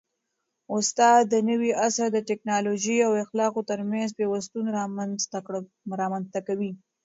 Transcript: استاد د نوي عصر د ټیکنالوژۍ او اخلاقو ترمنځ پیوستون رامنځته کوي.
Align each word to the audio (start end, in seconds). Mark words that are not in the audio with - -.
استاد 0.75 1.21
د 1.33 1.35
نوي 1.49 1.71
عصر 1.85 2.07
د 2.13 2.17
ټیکنالوژۍ 2.29 2.97
او 3.07 3.11
اخلاقو 3.23 3.67
ترمنځ 3.69 4.09
پیوستون 4.19 4.65
رامنځته 5.91 6.39
کوي. 6.47 6.71